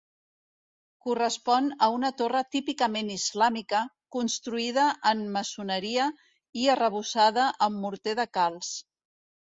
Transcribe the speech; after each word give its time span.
Correspon 1.07 1.67
a 1.87 1.89
una 1.97 2.11
torre 2.21 2.41
típicament 2.55 3.13
islàmica, 3.17 3.83
construïda 4.17 4.89
en 5.13 5.25
maçoneria 5.39 6.11
i 6.65 6.69
arrebossada 6.79 7.49
amb 7.71 7.83
morter 7.87 8.21
de 8.25 8.31
calç. 8.41 8.77